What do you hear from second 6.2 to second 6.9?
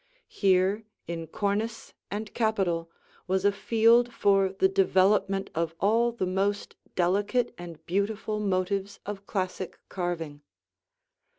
most